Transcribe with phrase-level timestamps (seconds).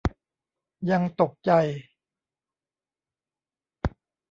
[0.91, 1.51] ยังตกใจ